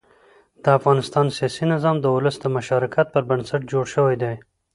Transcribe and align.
د 0.63 0.65
افغانستان 0.77 1.25
سیاسي 1.37 1.65
نظام 1.73 1.95
د 2.01 2.05
ولس 2.15 2.35
د 2.39 2.45
مشارکت 2.55 3.07
پر 3.13 3.23
بنسټ 3.29 3.61
جوړ 3.71 3.83
شوی 3.93 4.15
دی 4.23 4.35